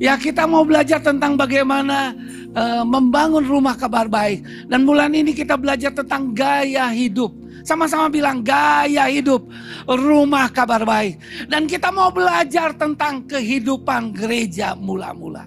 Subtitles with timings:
[0.00, 2.16] Ya kita mau belajar tentang bagaimana
[2.56, 4.40] uh, membangun rumah kabar baik.
[4.66, 7.30] Dan bulan ini kita belajar tentang gaya hidup.
[7.64, 9.44] Sama-sama bilang gaya hidup
[9.86, 11.20] rumah kabar baik.
[11.46, 15.46] Dan kita mau belajar tentang kehidupan gereja mula-mula.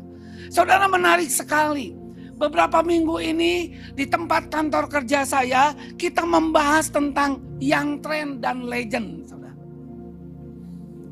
[0.54, 1.98] Saudara menarik sekali.
[2.38, 9.26] Beberapa minggu ini di tempat kantor kerja saya kita membahas tentang yang tren dan legend.
[9.26, 9.58] Saudara.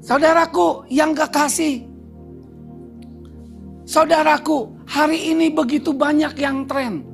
[0.05, 1.94] Saudaraku yang kekasih,
[3.85, 7.05] Saudaraku, hari ini begitu banyak yang tren.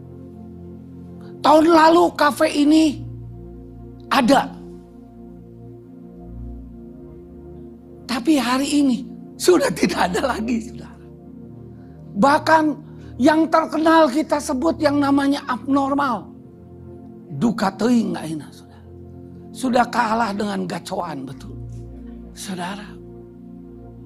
[1.44, 3.04] Tahun lalu kafe ini
[4.08, 4.48] ada.
[8.08, 8.98] Tapi hari ini
[9.36, 10.96] sudah tidak ada lagi, saudara.
[12.16, 12.64] Bahkan
[13.20, 16.32] yang terkenal kita sebut yang namanya abnormal.
[17.36, 18.88] Duka teing nggak enak, saudara.
[19.52, 21.52] Sudah kalah dengan gacoan, betul.
[22.32, 22.88] Saudara.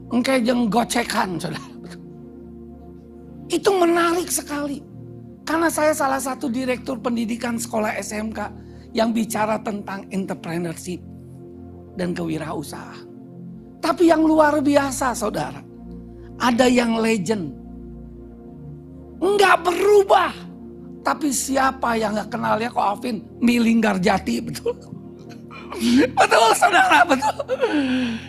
[0.09, 1.74] Engkau jeng gocekan, saudara.
[3.49, 4.81] Itu menarik sekali.
[5.45, 8.49] Karena saya salah satu direktur pendidikan sekolah SMK
[8.97, 10.97] yang bicara tentang entrepreneurship
[11.93, 13.05] dan kewirausahaan.
[13.77, 15.61] Tapi yang luar biasa saudara.
[16.41, 17.53] Ada yang legend.
[19.21, 20.33] Enggak berubah.
[21.05, 23.21] Tapi siapa yang gak kenal ya kok Alvin?
[23.37, 24.73] Milinggar Jati betul.
[26.17, 27.45] betul saudara betul.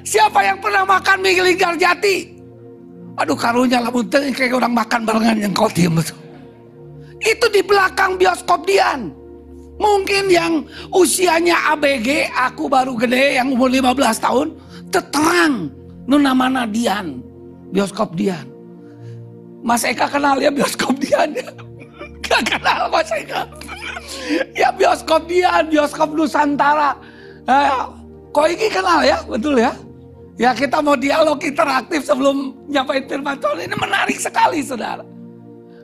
[0.05, 2.36] Siapa yang pernah makan Milinggar Jati?
[3.17, 6.14] Aduh karunya lah kayak orang makan barengan yang diem itu.
[7.25, 9.08] Itu di belakang bioskop Dian.
[9.77, 14.48] Mungkin yang usianya ABG, aku baru gede yang umur 15 tahun,
[14.89, 15.69] terang
[16.08, 17.20] nuna mana Dian,
[17.73, 18.48] bioskop Dian.
[19.61, 21.48] Mas Eka kenal ya bioskop Dian ya?
[22.25, 23.45] Gak kenal Mas Eka.
[24.61, 26.97] ya bioskop Dian, bioskop Nusantara.
[27.45, 27.69] Eh,
[28.33, 29.73] kok ini kenal ya, betul ya?
[30.37, 35.01] Ya kita mau dialog interaktif sebelum nyampain firman Tuhan ini menarik sekali saudara.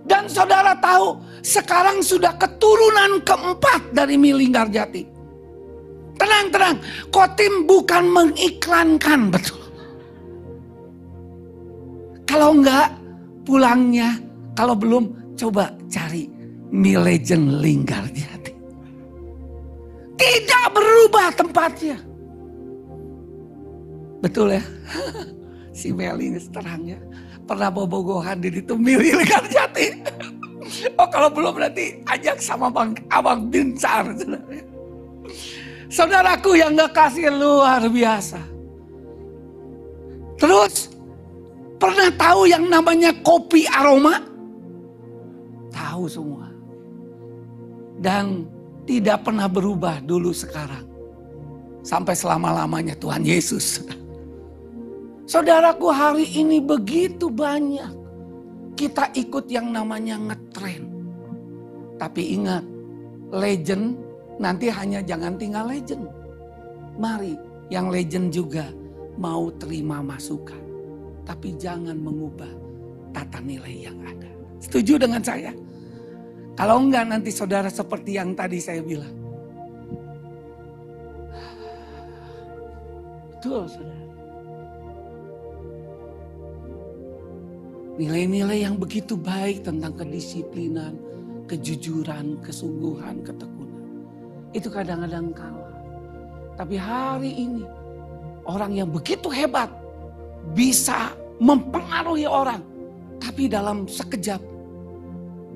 [0.04, 5.08] Dan saudara tahu sekarang sudah keturunan keempat dari Milinggar Jati.
[6.20, 6.76] Tenang, tenang.
[7.08, 9.62] Kotim bukan mengiklankan betul.
[12.28, 12.92] Kalau enggak
[13.48, 14.20] pulangnya,
[14.52, 16.28] kalau belum coba cari
[16.68, 18.52] Mi Legend Linggar Jati.
[20.20, 22.11] Tidak berubah tempatnya.
[24.22, 24.62] Betul ya?
[25.78, 26.98] si Meli ini terangnya.
[27.42, 29.98] Pernah bobogohan di itu milikan jati.
[31.00, 34.06] oh kalau belum berarti ajak sama bang, abang Binsar.
[35.92, 38.40] Saudaraku yang gak kasih luar biasa.
[40.40, 40.88] Terus
[41.76, 44.22] pernah tahu yang namanya kopi aroma?
[45.68, 46.48] Tahu semua.
[48.00, 48.48] Dan
[48.88, 50.88] tidak pernah berubah dulu sekarang.
[51.84, 53.84] Sampai selama-lamanya Tuhan Yesus.
[55.32, 57.88] Saudaraku hari ini begitu banyak
[58.76, 60.92] kita ikut yang namanya ngetren.
[61.96, 62.60] Tapi ingat,
[63.32, 63.96] legend
[64.36, 66.04] nanti hanya jangan tinggal legend.
[67.00, 67.32] Mari
[67.72, 68.68] yang legend juga
[69.16, 70.60] mau terima masukan.
[71.24, 72.52] Tapi jangan mengubah
[73.16, 74.28] tata nilai yang ada.
[74.60, 75.56] Setuju dengan saya?
[76.60, 79.16] Kalau enggak nanti saudara seperti yang tadi saya bilang.
[83.32, 84.01] Betul saudara.
[88.00, 90.96] Nilai-nilai yang begitu baik tentang kedisiplinan,
[91.44, 93.84] kejujuran, kesungguhan, ketekunan.
[94.56, 95.76] Itu kadang-kadang kalah.
[96.56, 97.64] Tapi hari ini
[98.48, 99.68] orang yang begitu hebat
[100.56, 102.64] bisa mempengaruhi orang.
[103.20, 104.40] Tapi dalam sekejap,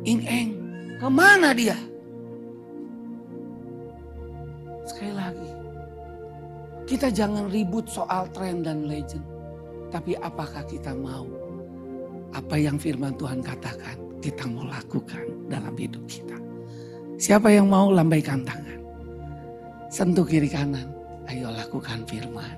[0.04, 0.54] ing-eng,
[1.00, 1.76] ke mana dia?
[4.86, 5.50] Sekali lagi,
[6.84, 9.24] kita jangan ribut soal tren dan legend.
[9.90, 11.26] Tapi apakah kita mau
[12.34, 16.34] apa yang firman Tuhan katakan kita mau lakukan dalam hidup kita.
[17.16, 18.80] Siapa yang mau lambaikan tangan?
[19.88, 20.90] Sentuh kiri kanan.
[21.26, 22.54] Ayo lakukan firman.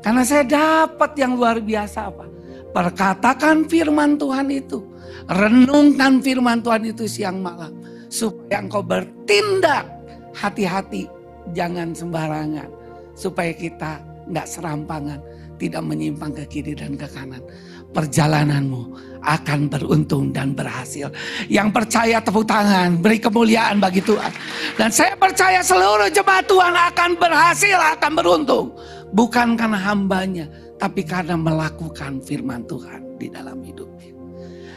[0.00, 2.26] Karena saya dapat yang luar biasa apa?
[2.72, 4.80] Perkatakan firman Tuhan itu.
[5.28, 7.74] Renungkan firman Tuhan itu siang malam.
[8.08, 9.86] Supaya engkau bertindak
[10.32, 11.04] hati-hati.
[11.52, 12.70] Jangan sembarangan.
[13.12, 14.00] Supaya kita
[14.30, 15.20] nggak serampangan.
[15.60, 17.44] Tidak menyimpang ke kiri dan ke kanan
[17.90, 18.82] perjalananmu
[19.20, 21.12] akan beruntung dan berhasil.
[21.50, 24.32] Yang percaya tepuk tangan, beri kemuliaan bagi Tuhan.
[24.80, 28.66] Dan saya percaya seluruh jemaat Tuhan akan berhasil, akan beruntung.
[29.12, 30.46] Bukan karena hambanya,
[30.80, 34.16] tapi karena melakukan firman Tuhan di dalam hidupnya.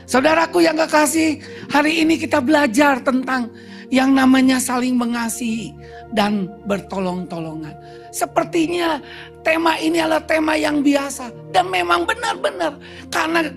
[0.04, 1.40] Saudaraku yang kekasih,
[1.72, 3.48] hari ini kita belajar tentang
[3.88, 5.72] yang namanya saling mengasihi
[6.12, 7.78] dan bertolong-tolongan.
[8.12, 9.00] Sepertinya
[9.44, 12.80] tema ini adalah tema yang biasa dan memang benar-benar
[13.12, 13.51] karena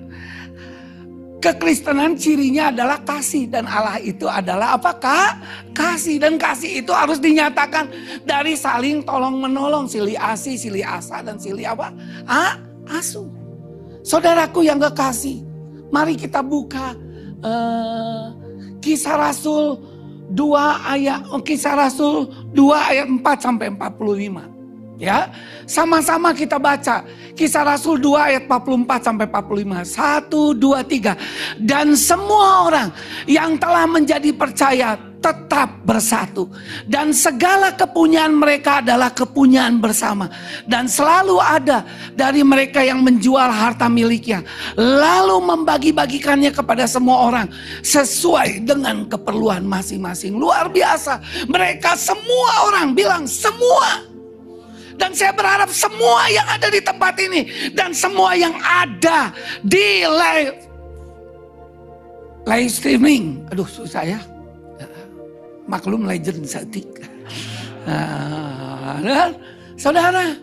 [1.37, 5.39] Kekristenan cirinya adalah kasih dan Allah itu adalah apakah?
[5.71, 7.87] Kasih dan kasih itu harus dinyatakan
[8.27, 11.95] dari saling tolong menolong sili asi, sili asa dan sili apa?
[12.27, 12.59] Ah,
[12.91, 13.31] asu.
[14.03, 15.45] Saudaraku yang kekasih,
[15.95, 16.99] mari kita buka
[17.45, 18.33] uh,
[18.83, 19.79] kisah Rasul
[20.33, 20.41] 2
[20.89, 24.56] ayat oh, kisah Rasul 2 ayat 4 sampai 45.
[24.97, 25.29] Ya,
[25.69, 27.05] sama-sama kita baca
[27.37, 29.85] Kisah Rasul 2 ayat 44 sampai 45.
[29.85, 31.61] 1 2 3.
[31.61, 32.89] Dan semua orang
[33.29, 36.49] yang telah menjadi percaya tetap bersatu.
[36.89, 40.33] Dan segala kepunyaan mereka adalah kepunyaan bersama.
[40.65, 41.85] Dan selalu ada
[42.17, 44.41] dari mereka yang menjual harta miliknya.
[44.81, 47.53] Lalu membagi-bagikannya kepada semua orang
[47.85, 50.41] sesuai dengan keperluan masing-masing.
[50.41, 51.21] Luar biasa.
[51.53, 54.16] Mereka semua orang bilang semua
[54.97, 59.33] dan saya berharap semua yang ada di tempat ini dan semua yang ada
[59.65, 60.57] di live
[62.47, 63.45] live streaming.
[63.53, 64.21] Aduh susah ya.
[65.67, 66.87] Maklum legend setik.
[67.87, 69.03] Nah,
[69.83, 70.35] saudara,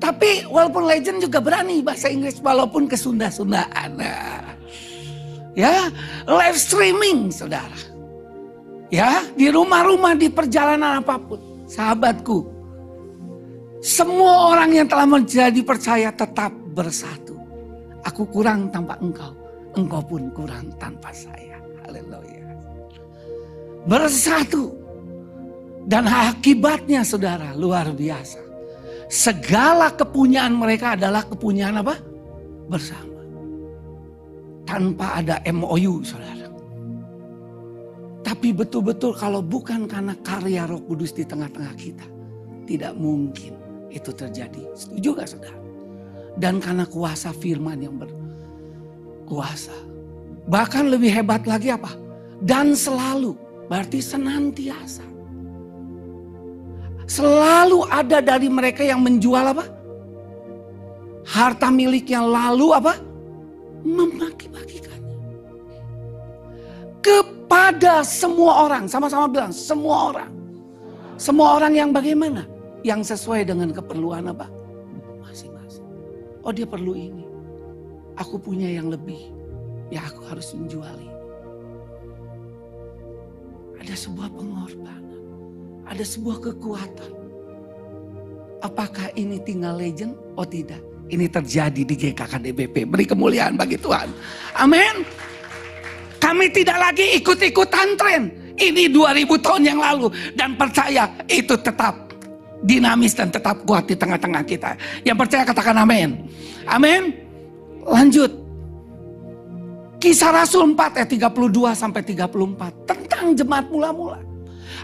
[0.00, 4.00] tapi walaupun legend juga berani bahasa Inggris walaupun kesunda-sundaan.
[4.00, 4.56] Nah,
[5.52, 5.92] ya,
[6.24, 7.76] live streaming saudara.
[8.90, 11.38] Ya, di rumah-rumah, di perjalanan apa pun.
[11.70, 12.42] Sahabatku,
[13.80, 17.32] semua orang yang telah menjadi percaya tetap bersatu.
[18.04, 19.32] Aku kurang tanpa engkau,
[19.72, 21.56] engkau pun kurang tanpa saya.
[21.88, 22.44] Haleluya.
[23.88, 24.76] Bersatu.
[25.88, 28.40] Dan akibatnya saudara luar biasa.
[29.08, 31.96] Segala kepunyaan mereka adalah kepunyaan apa?
[32.68, 33.20] Bersama.
[34.68, 36.52] Tanpa ada MOU saudara.
[38.20, 42.06] Tapi betul-betul kalau bukan karena karya roh kudus di tengah-tengah kita.
[42.68, 43.59] Tidak mungkin
[43.90, 44.62] itu terjadi.
[44.72, 45.58] Setuju gak saudara?
[46.38, 49.74] Dan karena kuasa firman yang berkuasa.
[50.46, 51.92] Bahkan lebih hebat lagi apa?
[52.40, 53.36] Dan selalu,
[53.68, 55.04] berarti senantiasa.
[57.10, 59.66] Selalu ada dari mereka yang menjual apa?
[61.26, 62.94] Harta miliknya lalu apa?
[63.82, 65.18] Membagi-bagikannya.
[67.02, 68.86] Kepada semua orang.
[68.86, 70.30] Sama-sama bilang, semua orang.
[71.20, 72.48] Semua orang yang bagaimana?
[72.80, 74.48] Yang sesuai dengan keperluan apa?
[75.20, 75.84] Masing-masing.
[76.44, 77.24] Oh dia perlu ini.
[78.16, 79.32] Aku punya yang lebih.
[79.90, 81.18] Ya aku harus menjual ini.
[83.80, 85.24] Ada sebuah pengorbanan.
[85.88, 87.12] Ada sebuah kekuatan.
[88.60, 90.14] Apakah ini tinggal legend?
[90.36, 90.78] Oh tidak.
[91.10, 92.86] Ini terjadi di GKKDBP.
[92.86, 94.12] Beri kemuliaan bagi Tuhan.
[94.54, 95.02] Amin.
[96.22, 98.22] Kami tidak lagi ikut-ikutan tren.
[98.54, 100.12] Ini 2000 tahun yang lalu.
[100.36, 102.09] Dan percaya itu tetap
[102.64, 104.76] dinamis dan tetap kuat di tengah-tengah kita.
[105.04, 106.28] Yang percaya katakan amin.
[106.68, 107.16] Amin.
[107.84, 108.30] Lanjut.
[110.00, 114.20] Kisah Rasul 4 ayat 32 sampai 34 tentang jemaat mula-mula.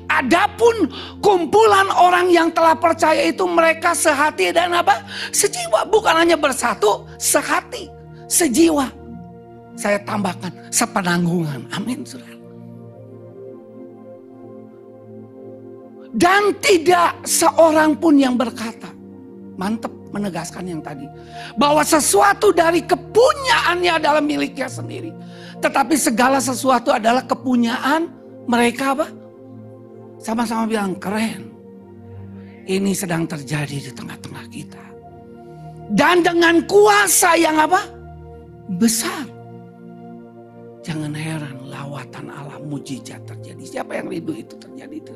[0.07, 0.93] Adapun
[1.25, 5.03] kumpulan orang yang telah percaya itu mereka sehati dan apa?
[5.33, 5.89] Sejiwa.
[5.89, 7.89] Bukan hanya bersatu, sehati,
[8.29, 8.93] sejiwa.
[9.73, 11.65] Saya tambahkan sepenanggungan.
[11.73, 12.36] Amin, saudara.
[16.17, 18.89] Dan tidak seorang pun yang berkata.
[19.61, 21.05] Mantap menegaskan yang tadi.
[21.61, 25.13] Bahwa sesuatu dari kepunyaannya adalah miliknya sendiri.
[25.61, 28.09] Tetapi segala sesuatu adalah kepunyaan
[28.49, 29.07] mereka apa?
[30.17, 31.53] Sama-sama bilang keren.
[32.67, 34.85] Ini sedang terjadi di tengah-tengah kita.
[35.93, 37.79] Dan dengan kuasa yang apa?
[38.81, 39.23] Besar.
[40.83, 43.63] Jangan heran lawatan Allah mujizat terjadi.
[43.79, 44.97] Siapa yang rindu itu terjadi?
[44.99, 45.16] Itu?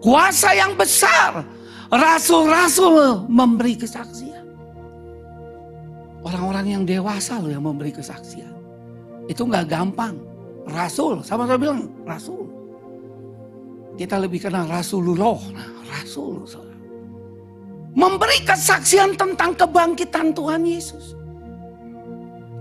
[0.00, 1.44] Kuasa yang besar.
[1.90, 4.46] Rasul-rasul memberi kesaksian.
[6.22, 8.52] Orang-orang yang dewasa loh yang memberi kesaksian.
[9.26, 10.16] Itu nggak gampang.
[10.70, 12.46] Rasul, sama saya bilang rasul.
[13.98, 15.40] Kita lebih kenal Rasulullah.
[15.50, 16.46] Nah, rasul.
[17.90, 21.18] Memberi kesaksian tentang kebangkitan Tuhan Yesus.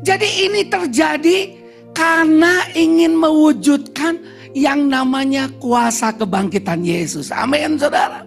[0.02, 1.54] Jadi ini terjadi
[1.94, 4.18] karena ingin mewujudkan
[4.54, 7.30] yang namanya kuasa kebangkitan Yesus.
[7.34, 8.26] Amin saudara.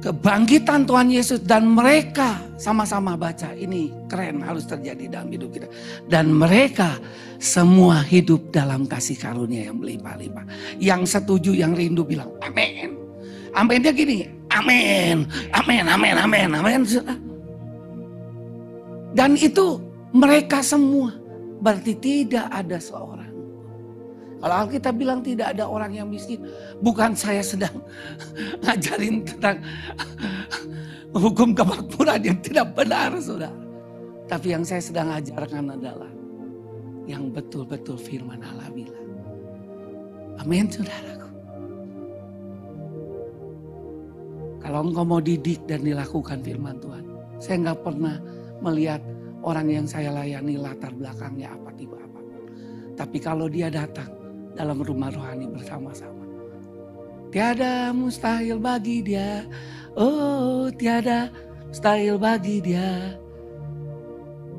[0.00, 5.68] Kebangkitan Tuhan Yesus dan mereka sama-sama baca ini keren harus terjadi dalam hidup kita.
[6.08, 6.96] Dan mereka
[7.36, 10.46] semua hidup dalam kasih karunia yang berlimpah-limpah.
[10.80, 12.96] Yang setuju, yang rindu bilang amin.
[13.52, 16.82] Aminnya gini, amin, amin, amin, amin, amin.
[19.12, 21.14] Dan itu Mereka semua
[21.62, 23.29] berarti tidak ada seorang.
[24.40, 26.40] Kalau Alkitab bilang tidak ada orang yang miskin,
[26.80, 27.84] bukan saya sedang
[28.64, 29.60] ngajarin tentang
[31.20, 33.52] hukum kemakmuran yang tidak benar, saudara.
[34.24, 36.08] Tapi yang saya sedang ajarkan adalah
[37.04, 39.08] yang betul-betul firman Allah bilang.
[40.40, 41.28] Amin, saudaraku.
[44.64, 47.04] Kalau engkau mau didik dan dilakukan firman Tuhan,
[47.36, 48.16] saya nggak pernah
[48.64, 49.02] melihat
[49.44, 52.20] orang yang saya layani latar belakangnya apa tiba apa.
[52.94, 54.19] Tapi kalau dia datang
[54.54, 56.26] dalam rumah rohani bersama-sama.
[57.30, 59.46] Tiada mustahil bagi dia.
[59.94, 61.30] Oh, tiada
[61.70, 63.14] mustahil bagi dia.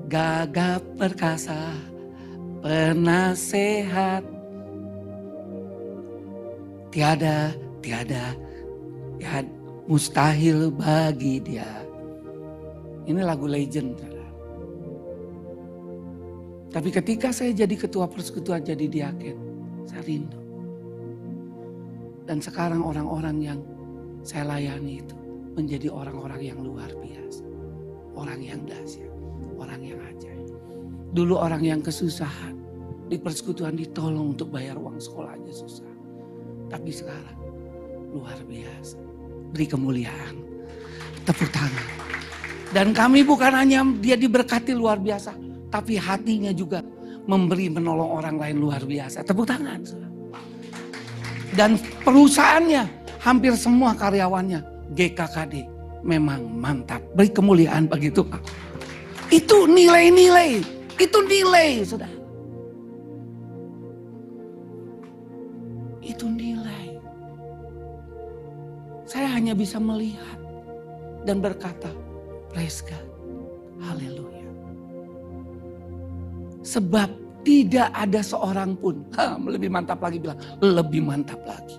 [0.08, 1.76] Gagap perkasa,
[2.64, 4.24] penasehat.
[6.92, 8.36] Tiada, tiada,
[9.20, 9.44] tiada
[9.88, 11.68] mustahil bagi dia.
[13.04, 14.00] Ini lagu legend.
[16.72, 19.51] Tapi ketika saya jadi ketua persekutuan jadi diaken,
[19.88, 20.40] saya rindu.
[22.26, 23.60] Dan sekarang orang-orang yang
[24.22, 25.16] saya layani itu
[25.58, 27.44] menjadi orang-orang yang luar biasa.
[28.16, 29.12] Orang yang dahsyat,
[29.58, 30.48] orang yang ajaib.
[31.12, 32.56] Dulu orang yang kesusahan,
[33.12, 35.92] di persekutuan ditolong untuk bayar uang sekolah aja susah.
[36.72, 37.40] Tapi sekarang
[38.16, 38.96] luar biasa.
[39.52, 40.36] Beri kemuliaan.
[41.28, 41.88] Tepuk tangan.
[42.72, 45.36] Dan kami bukan hanya dia diberkati luar biasa.
[45.68, 46.80] Tapi hatinya juga
[47.30, 49.22] memberi menolong orang lain luar biasa.
[49.26, 49.82] Tepuk tangan.
[51.52, 51.76] Dan
[52.08, 52.84] perusahaannya
[53.20, 54.64] hampir semua karyawannya
[54.96, 55.68] GKKD
[56.02, 57.04] memang mantap.
[57.14, 58.42] Beri kemuliaan bagi Tuhan.
[59.32, 60.60] Itu nilai-nilai,
[61.00, 62.12] itu nilai, sudah.
[66.04, 67.00] Itu nilai.
[69.08, 70.40] Saya hanya bisa melihat
[71.24, 71.92] dan berkata,
[72.52, 73.08] praise God,
[73.80, 74.31] haleluya.
[76.62, 77.10] Sebab
[77.42, 81.78] tidak ada seorang pun, ha, lebih mantap lagi bilang, lebih mantap lagi.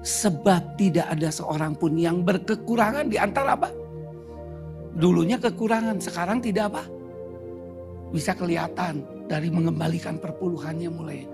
[0.00, 3.68] Sebab tidak ada seorang pun yang berkekurangan di antara apa?
[4.96, 6.82] Dulunya kekurangan, sekarang tidak apa?
[8.08, 11.28] Bisa kelihatan dari mengembalikan perpuluhannya mulai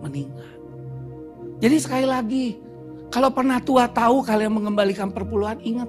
[0.00, 0.50] meninggal.
[1.60, 2.56] Jadi sekali lagi,
[3.12, 5.86] kalau pernah tua tahu kalian mengembalikan perpuluhan, ingat.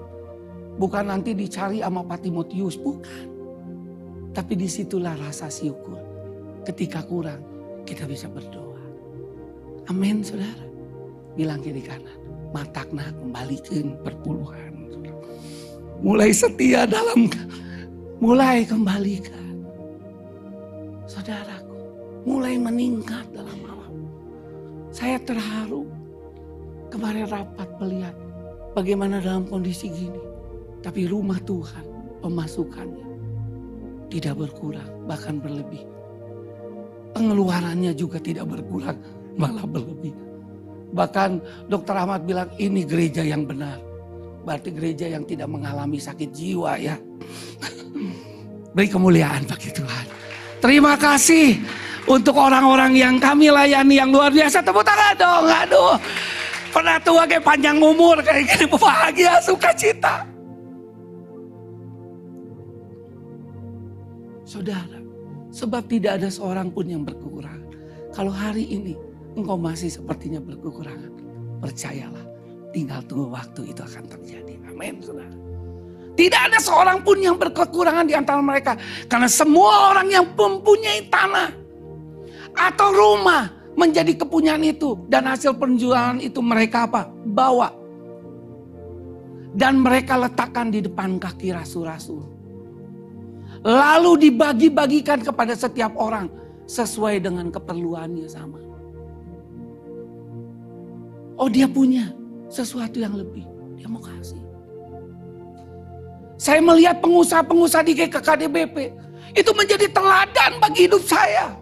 [0.74, 3.33] Bukan nanti dicari sama Pak Timotius, bukan.
[4.34, 6.02] Tapi di situlah rasa syukur.
[6.66, 7.40] Ketika kurang,
[7.86, 8.82] kita bisa berdoa.
[9.94, 10.66] Amin saudara.
[11.38, 12.18] Bilang kiri kanan.
[12.50, 14.74] Matakna kembalikan perpuluhan.
[16.04, 17.30] Mulai setia dalam
[18.24, 19.64] mulai kembalikan.
[21.06, 21.78] Saudaraku,
[22.26, 23.94] mulai meningkat dalam malam.
[24.90, 25.86] Saya terharu
[26.90, 28.16] kemarin rapat melihat
[28.74, 30.24] bagaimana dalam kondisi gini.
[30.84, 31.86] Tapi rumah Tuhan
[32.20, 33.13] pemasukannya
[34.14, 35.82] tidak berkurang, bahkan berlebih.
[37.18, 38.98] Pengeluarannya juga tidak berkurang,
[39.34, 40.14] malah berlebih.
[40.94, 43.82] Bahkan dokter Ahmad bilang ini gereja yang benar.
[44.46, 46.94] Berarti gereja yang tidak mengalami sakit jiwa ya.
[48.78, 50.06] Beri kemuliaan bagi Tuhan.
[50.62, 51.58] Terima kasih
[52.06, 54.62] untuk orang-orang yang kami layani yang luar biasa.
[54.62, 55.98] Tepuk tangan dong, aduh.
[56.74, 60.33] Pernah tua kayak panjang umur, kayak gini bahagia, sukacita.
[64.54, 65.02] Saudara,
[65.50, 67.74] sebab tidak ada seorang pun yang berkekurangan.
[68.14, 68.94] Kalau hari ini
[69.34, 71.10] engkau masih sepertinya berkekurangan,
[71.58, 72.22] percayalah,
[72.70, 74.54] tinggal tunggu waktu itu akan terjadi.
[74.70, 75.34] Amin, saudara.
[76.14, 78.78] Tidak ada seorang pun yang berkekurangan di antara mereka.
[79.10, 81.50] Karena semua orang yang mempunyai tanah
[82.54, 85.02] atau rumah menjadi kepunyaan itu.
[85.10, 87.10] Dan hasil penjualan itu mereka apa?
[87.10, 87.74] Bawa.
[89.50, 92.43] Dan mereka letakkan di depan kaki rasul-rasul
[93.64, 96.28] lalu dibagi-bagikan kepada setiap orang
[96.68, 98.60] sesuai dengan keperluannya sama.
[101.40, 102.12] Oh dia punya
[102.52, 103.48] sesuatu yang lebih,
[103.80, 104.40] dia mau kasih.
[106.38, 108.78] Saya melihat pengusaha-pengusaha di GKKDBP
[109.32, 111.56] itu menjadi teladan bagi hidup saya.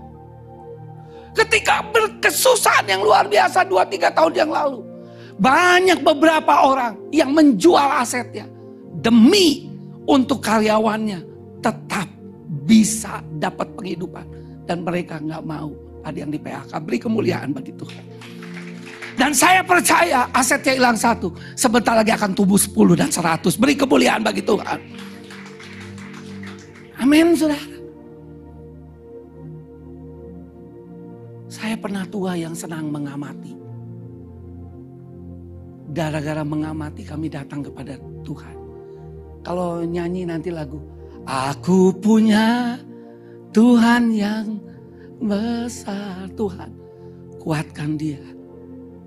[1.32, 4.84] Ketika berkesusahan yang luar biasa 2-3 tahun yang lalu.
[5.42, 8.46] Banyak beberapa orang yang menjual asetnya
[9.02, 9.74] demi
[10.06, 11.31] untuk karyawannya
[11.62, 12.10] tetap
[12.66, 14.26] bisa dapat penghidupan.
[14.66, 16.74] Dan mereka nggak mau ada yang di PHK.
[16.82, 18.04] Beri kemuliaan bagi Tuhan.
[19.16, 21.30] Dan saya percaya asetnya hilang satu.
[21.54, 23.54] Sebentar lagi akan tumbuh 10 dan 100.
[23.62, 24.80] Beri kemuliaan bagi Tuhan.
[27.02, 27.70] Amin saudara.
[31.52, 33.54] Saya pernah tua yang senang mengamati.
[35.92, 38.56] Gara-gara mengamati kami datang kepada Tuhan.
[39.44, 40.80] Kalau nyanyi nanti lagu
[41.26, 42.78] Aku punya
[43.54, 44.58] Tuhan yang
[45.22, 46.26] besar.
[46.34, 46.72] Tuhan
[47.38, 48.22] kuatkan dia.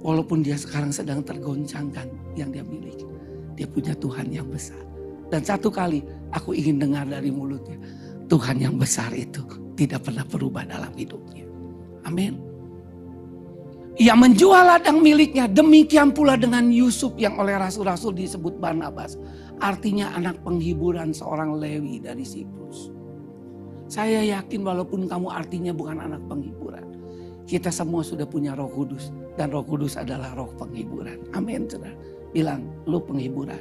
[0.04, 2.06] Walaupun dia sekarang sedang tergoncangkan
[2.36, 3.08] yang dia miliki.
[3.56, 4.78] Dia punya Tuhan yang besar.
[5.32, 7.80] Dan satu kali aku ingin dengar dari mulutnya.
[8.28, 9.40] Tuhan yang besar itu
[9.74, 11.48] tidak pernah berubah dalam hidupnya.
[12.04, 12.36] Amin.
[13.94, 15.46] Ia menjual ladang miliknya.
[15.46, 19.14] Demikian pula dengan Yusuf yang oleh rasul-rasul disebut Barnabas.
[19.62, 22.90] Artinya anak penghiburan seorang Lewi dari Siprus.
[23.86, 26.82] Saya yakin walaupun kamu artinya bukan anak penghiburan.
[27.44, 29.12] Kita semua sudah punya roh kudus.
[29.36, 31.20] Dan roh kudus adalah roh penghiburan.
[31.36, 31.68] Amin.
[31.68, 31.94] Saudara.
[32.34, 33.60] Bilang, lu penghiburan.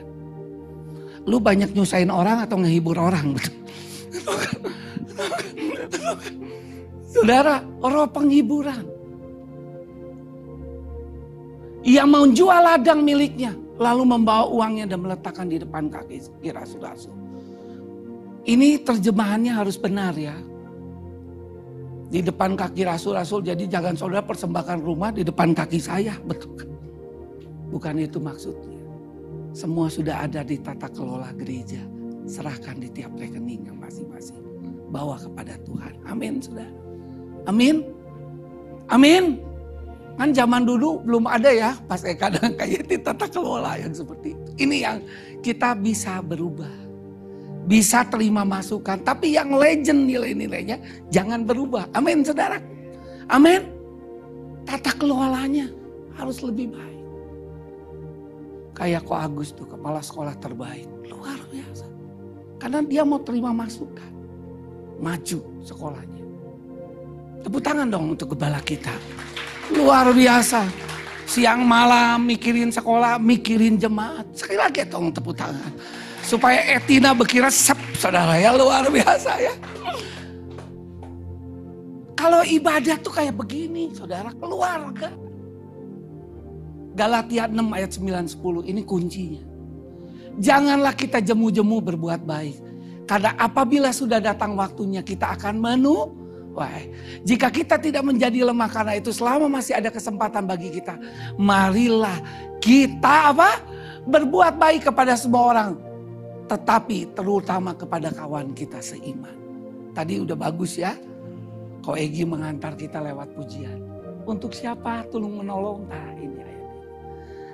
[1.30, 3.38] Lu banyak nyusahin orang atau ngehibur orang.
[7.14, 8.86] Saudara, roh penghiburan.
[11.84, 13.62] Ia mau jual ladang miliknya.
[13.82, 16.22] Lalu membawa uangnya dan meletakkan di depan kaki
[16.53, 17.15] rasul-rasul.
[18.44, 20.36] Ini terjemahannya harus benar ya.
[22.13, 26.13] Di depan kaki rasul-rasul jadi jangan saudara persembahkan rumah di depan kaki saya.
[26.22, 26.70] Betul kan?
[27.74, 28.77] Bukan itu maksudnya.
[29.58, 31.82] Semua sudah ada di tata kelola gereja.
[32.30, 34.38] Serahkan di tiap rekening yang masing-masing.
[34.94, 35.94] Bawa kepada Tuhan.
[36.06, 36.70] Amin saudara.
[37.50, 37.82] Amin.
[38.94, 39.52] Amin.
[40.13, 44.50] Kan zaman dulu belum ada ya pas Eka dan kayak tata kelola yang seperti itu.
[44.62, 44.98] Ini yang
[45.41, 46.70] kita bisa berubah.
[47.65, 49.01] Bisa terima masukan.
[49.01, 50.77] Tapi yang legend nilai-nilainya
[51.10, 51.89] jangan berubah.
[51.98, 52.62] Amin saudara.
[53.32, 53.65] Amin.
[54.63, 55.67] Tata kelolanya
[56.13, 57.01] harus lebih baik.
[58.74, 60.86] Kayak Ko Agus tuh kepala sekolah terbaik.
[61.10, 61.86] Luar biasa.
[62.62, 64.12] Karena dia mau terima masukan.
[65.01, 66.24] Maju sekolahnya.
[67.43, 68.93] Tepuk tangan dong untuk kepala kita.
[69.72, 70.67] Luar biasa.
[71.24, 74.27] Siang malam mikirin sekolah, mikirin jemaat.
[74.36, 75.72] Sekali lagi tolong tepuk tangan.
[76.20, 79.53] Supaya Etina berkira sep saudara ya luar biasa ya.
[82.20, 85.12] Kalau ibadah tuh kayak begini saudara keluarga.
[86.93, 89.43] Galatia 6 ayat 9 10 ini kuncinya.
[90.38, 92.58] Janganlah kita jemu-jemu berbuat baik.
[93.03, 96.23] Karena apabila sudah datang waktunya kita akan menu
[96.53, 96.69] Wah,
[97.25, 101.01] jika kita tidak menjadi lemah karena itu selama masih ada kesempatan bagi kita,
[101.33, 102.22] marilah
[102.61, 103.57] kita apa?
[104.05, 105.70] Berbuat baik kepada semua orang,
[106.46, 109.33] tetapi terutama kepada kawan kita seiman.
[109.98, 110.94] Tadi udah bagus ya.
[111.81, 113.81] Kau Egi mengantar kita lewat pujian.
[114.24, 115.89] Untuk siapa tolong menolong?
[115.89, 116.70] Nah ini ayat.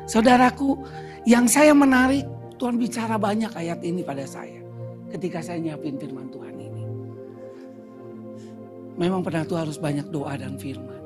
[0.05, 0.77] Saudaraku,
[1.23, 2.27] yang saya menarik,
[2.59, 4.59] Tuhan bicara banyak ayat ini pada saya.
[5.09, 6.58] Ketika saya nyiapin firman Tuhan.
[8.99, 10.99] Memang pada itu harus banyak doa dan firman.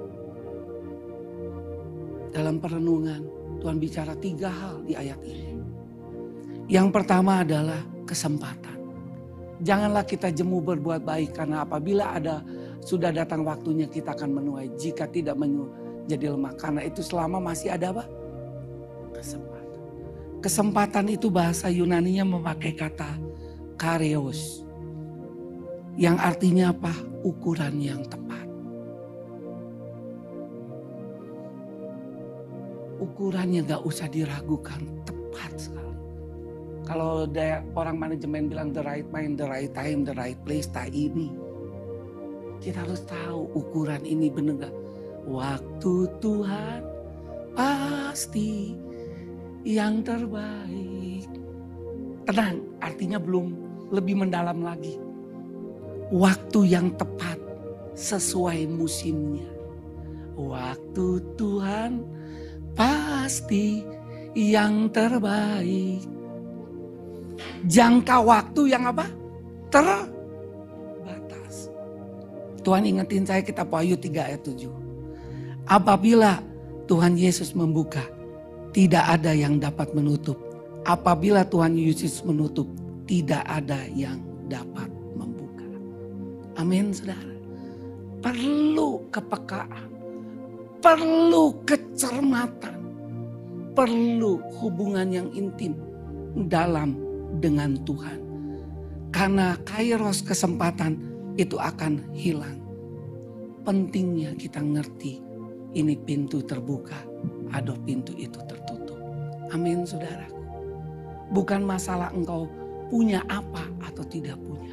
[2.33, 3.21] Dalam perenungan,
[3.61, 5.53] Tuhan bicara tiga hal di ayat ini.
[6.65, 8.81] Yang pertama adalah kesempatan.
[9.61, 12.41] Janganlah kita jemu berbuat baik karena apabila ada
[12.81, 14.73] sudah datang waktunya kita akan menuai.
[14.73, 18.09] Jika tidak menjadi lemah karena itu selama masih ada apa?
[19.13, 19.79] Kesempatan.
[20.41, 23.21] Kesempatan itu bahasa Yunaninya memakai kata
[23.77, 24.62] kareos.
[25.93, 26.93] Yang artinya apa?
[27.23, 28.47] ukuran yang tepat.
[32.99, 35.97] Ukurannya gak usah diragukan, tepat sekali.
[36.83, 37.27] Kalau
[37.79, 41.31] orang manajemen bilang the right mind, the right time, the right place, tak ini.
[42.59, 44.75] Kita harus tahu ukuran ini benar gak?
[45.23, 46.81] Waktu Tuhan
[47.55, 48.75] pasti
[49.63, 51.27] yang terbaik.
[52.23, 53.47] Tenang, artinya belum
[53.91, 55.12] lebih mendalam lagi
[56.11, 57.37] waktu yang tepat
[57.93, 59.47] sesuai musimnya.
[60.33, 62.01] Waktu Tuhan
[62.73, 63.85] pasti
[64.33, 66.01] yang terbaik.
[67.69, 69.05] Jangka waktu yang apa?
[69.69, 70.13] Terbatas.
[72.65, 74.67] Tuhan ingetin saya kita Wahyu 3 ayat 7.
[75.69, 76.43] Apabila
[76.89, 78.03] Tuhan Yesus membuka,
[78.75, 80.35] tidak ada yang dapat menutup.
[80.83, 82.67] Apabila Tuhan Yesus menutup,
[83.07, 84.19] tidak ada yang
[84.51, 84.92] dapat
[86.57, 87.33] Amin saudara.
[88.21, 89.89] Perlu kepekaan.
[90.79, 92.77] Perlu kecermatan.
[93.73, 95.73] Perlu hubungan yang intim
[96.45, 96.93] dalam
[97.41, 98.21] dengan Tuhan.
[99.09, 100.97] Karena kairos kesempatan
[101.37, 102.61] itu akan hilang.
[103.65, 105.21] Pentingnya kita ngerti
[105.73, 107.01] ini pintu terbuka
[107.49, 108.99] atau pintu itu tertutup.
[109.53, 110.29] Amin saudara.
[111.33, 112.45] Bukan masalah engkau
[112.93, 114.72] punya apa atau tidak punya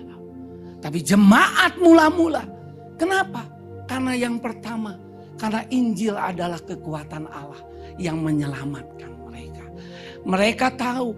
[0.81, 2.45] tapi jemaat mula-mula.
[2.97, 3.45] Kenapa?
[3.85, 4.97] Karena yang pertama,
[5.37, 7.65] karena Injil adalah kekuatan Allah
[7.97, 9.65] yang menyelamatkan mereka.
[10.25, 11.17] Mereka tahu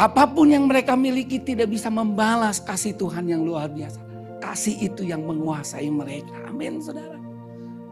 [0.00, 4.08] apa pun yang mereka miliki tidak bisa membalas kasih Tuhan yang luar biasa.
[4.40, 6.32] kasih itu yang menguasai mereka.
[6.48, 7.20] Amin saudara.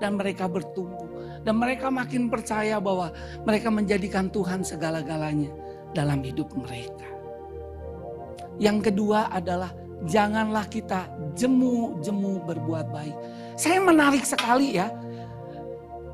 [0.00, 1.04] Dan mereka bertumbuh.
[1.44, 3.12] Dan mereka makin percaya bahwa
[3.44, 5.52] mereka menjadikan Tuhan segala-galanya
[5.92, 7.04] dalam hidup mereka.
[8.56, 9.70] Yang kedua adalah
[10.06, 13.16] janganlah kita jemu-jemu berbuat baik.
[13.58, 14.92] Saya menarik sekali ya.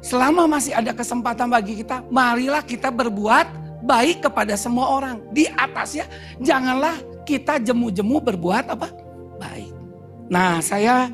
[0.05, 3.49] Selama masih ada kesempatan bagi kita, marilah kita berbuat
[3.85, 5.21] baik kepada semua orang.
[5.33, 6.09] Di atasnya
[6.41, 6.97] janganlah
[7.29, 8.89] kita jemu-jemu berbuat apa?
[9.41, 9.73] Baik.
[10.29, 11.09] Nah, saya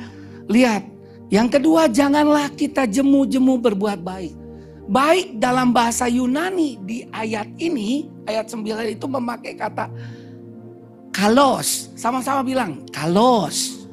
[0.50, 0.86] lihat
[1.30, 4.34] yang kedua janganlah kita jemu-jemu berbuat baik.
[4.90, 9.86] Baik dalam bahasa Yunani di ayat ini, ayat 9 itu memakai kata
[11.20, 11.92] kalos.
[12.00, 13.84] Sama-sama bilang kalos.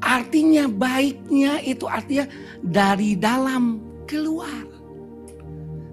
[0.00, 2.24] Artinya baiknya itu artinya
[2.64, 4.64] dari dalam keluar.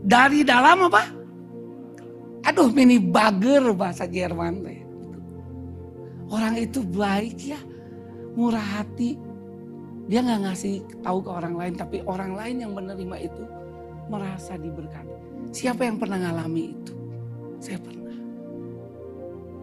[0.01, 1.03] Dari dalam apa?
[2.47, 4.63] Aduh mini bager bahasa Jerman.
[6.31, 7.59] Orang itu baik ya,
[8.39, 9.19] murah hati,
[10.07, 13.43] dia nggak ngasih tahu ke orang lain, tapi orang lain yang menerima itu
[14.07, 15.11] merasa diberkati.
[15.51, 16.95] Siapa yang pernah ngalami itu?
[17.59, 18.00] Saya pernah.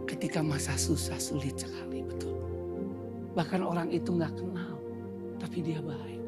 [0.08, 2.32] Ketika masa susah sulit sekali, betul.
[3.36, 4.80] Bahkan orang itu nggak kenal,
[5.36, 6.22] tapi dia baik.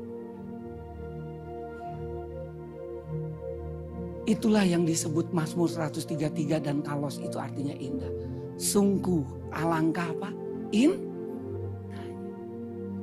[4.29, 8.13] Itulah yang disebut Mazmur 133 dan Kalos itu artinya indah.
[8.61, 10.31] Sungguh alangkah apa?
[10.77, 11.09] In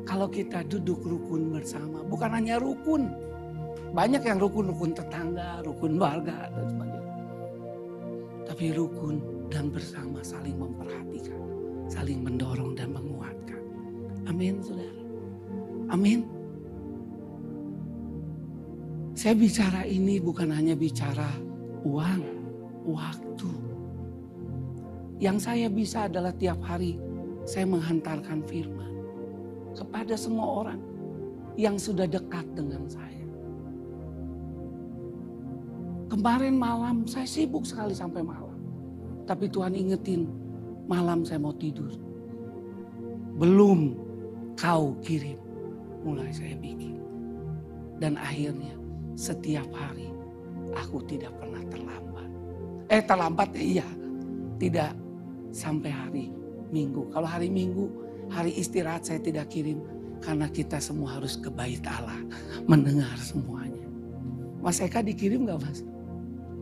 [0.08, 3.12] kalau kita duduk rukun bersama, bukan hanya rukun.
[3.92, 7.16] Banyak yang rukun-rukun tetangga, rukun warga dan sebagainya.
[8.48, 9.16] Tapi rukun
[9.48, 11.40] dan bersama saling memperhatikan,
[11.88, 13.62] saling mendorong dan menguatkan.
[14.28, 15.04] Amin, saudara.
[15.88, 16.28] Amin.
[19.18, 21.32] Saya bicara ini bukan hanya bicara
[21.88, 22.22] uang,
[22.86, 23.52] waktu.
[25.18, 27.02] Yang saya bisa adalah tiap hari
[27.48, 28.94] saya menghantarkan firman
[29.74, 30.82] kepada semua orang
[31.58, 33.26] yang sudah dekat dengan saya.
[36.08, 38.47] Kemarin malam saya sibuk sekali sampai malam.
[39.28, 40.26] Tapi Tuhan ingetin
[40.88, 41.92] malam saya mau tidur.
[43.38, 43.94] Belum
[44.56, 45.38] kau kirim.
[46.08, 46.98] Mulai saya bikin.
[48.00, 48.74] Dan akhirnya
[49.20, 50.08] setiap hari
[50.74, 52.30] aku tidak pernah terlambat.
[52.88, 53.88] Eh terlambat ya iya.
[54.58, 54.92] Tidak
[55.52, 56.26] sampai hari
[56.72, 57.12] Minggu.
[57.12, 59.80] Kalau hari Minggu Hari istirahat saya tidak kirim
[60.20, 62.20] karena kita semua harus ke bait Allah
[62.68, 63.86] mendengar semuanya.
[64.60, 65.80] Mas Eka dikirim gak mas?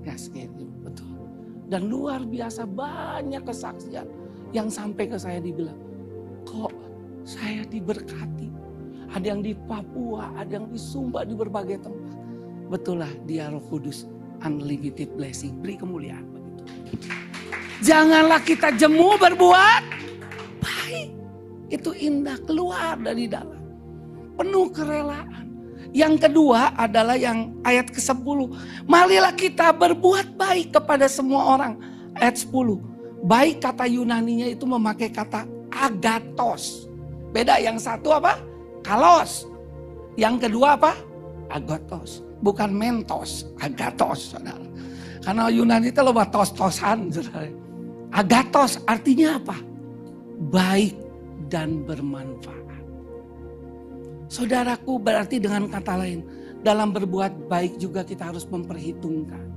[0.05, 1.14] Gak kirim, betul.
[1.65, 4.05] Dan luar biasa banyak kesaksian
[4.53, 5.77] yang sampai ke saya dibilang,
[6.45, 6.71] kok
[7.25, 8.53] saya diberkati.
[9.15, 12.15] Ada yang di Papua, ada yang di Sumba, di berbagai tempat.
[12.69, 14.05] Betul lah dia roh kudus,
[14.45, 16.25] unlimited blessing, beri kemuliaan.
[16.29, 17.07] Begitu.
[17.85, 19.83] Janganlah kita jemu berbuat
[20.61, 21.09] baik.
[21.69, 23.61] Itu indah keluar dari dalam.
[24.37, 25.44] Penuh kerelaan.
[25.95, 28.39] Yang kedua adalah yang ayat ke-10.
[28.83, 31.79] Marilah kita berbuat baik kepada semua orang.
[32.19, 32.51] Ayat 10.
[33.23, 36.91] Baik kata Yunaninya itu memakai kata agatos.
[37.31, 38.35] Beda yang satu apa?
[38.83, 39.47] Kalos.
[40.19, 40.99] Yang kedua apa?
[41.47, 42.19] Agatos.
[42.43, 44.35] Bukan mentos, agatos.
[44.35, 44.67] Saudara.
[45.23, 47.07] Karena Yunani itu loba tos-tosan.
[48.11, 49.57] Agatos artinya apa?
[50.51, 50.99] Baik
[51.47, 52.64] dan bermanfaat.
[54.25, 56.25] Saudaraku berarti dengan kata lain,
[56.65, 59.53] dalam berbuat baik juga kita harus memperhitungkan.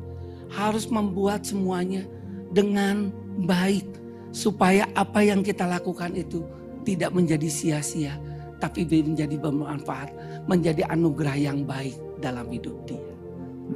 [0.48, 2.04] Harus membuat semuanya
[2.52, 3.12] dengan
[3.44, 3.86] baik.
[4.28, 6.44] Supaya apa yang kita lakukan itu
[6.84, 8.20] tidak menjadi sia-sia.
[8.60, 10.12] Tapi menjadi bermanfaat.
[10.44, 13.00] Menjadi anugerah yang baik dalam hidup dia.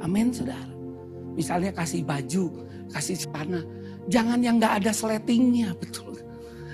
[0.01, 0.69] Amin saudara.
[1.33, 3.65] Misalnya kasih baju, kasih celana.
[4.05, 6.13] Jangan yang gak ada sletingnya betul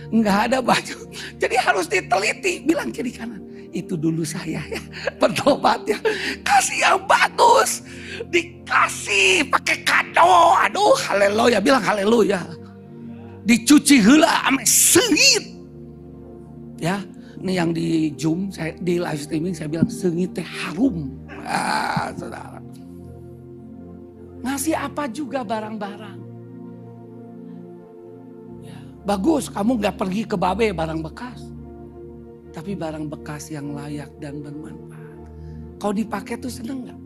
[0.09, 0.97] nggak ada baju.
[1.41, 3.41] Jadi harus diteliti, bilang kiri kanan.
[3.69, 4.81] Itu dulu saya ya,
[5.21, 5.99] bertobat ya.
[6.41, 7.85] Kasih yang bagus,
[8.33, 10.57] dikasih pakai kado.
[10.65, 12.41] Aduh, haleluya, bilang haleluya.
[13.45, 15.53] Dicuci hula ame sengit.
[16.81, 17.05] Ya,
[17.37, 21.13] ini yang di Zoom, saya, di live streaming saya bilang sengit teh harum.
[21.45, 22.57] Ah, saudara.
[24.39, 26.19] Ngasih apa juga barang-barang.
[29.05, 31.58] Bagus, kamu gak pergi ke babe barang bekas.
[32.49, 35.17] Tapi barang bekas yang layak dan bermanfaat.
[35.79, 36.99] Kalau dipakai tuh seneng gak?